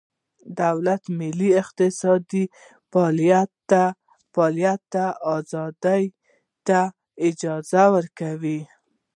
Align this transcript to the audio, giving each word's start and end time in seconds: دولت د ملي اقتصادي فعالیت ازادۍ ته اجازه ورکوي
دولت 0.61 1.01
د 1.07 1.11
ملي 1.19 1.49
اقتصادي 1.63 2.43
فعالیت 4.31 4.93
ازادۍ 5.35 6.03
ته 6.67 6.79
اجازه 7.27 7.83
ورکوي 7.95 8.59